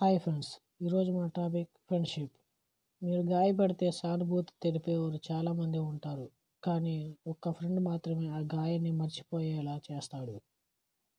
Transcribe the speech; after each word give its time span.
Hi 0.00 0.18
friends 0.18 0.50
ఈరోజు 0.82 1.10
మన 1.12 1.26
topic 1.28 1.70
friendship 1.88 2.36
మీరు 3.02 3.22
గాయపడితే 3.22 3.90
సానుభూతి 3.90 4.52
తెలిపేవారు 4.62 5.18
చాలామంది 5.30 5.78
ఉంటారు 5.78 6.24
కానీ 6.62 6.94
ఒక్క 7.26 7.50
ఫ్రెండ్ 7.50 7.80
మాత్రమే 7.80 8.26
ఆ 8.28 8.40
గాయాన్ని 8.54 8.92
మర్చిపోయేలా 8.92 9.74
చేస్తాడు. 9.88 10.36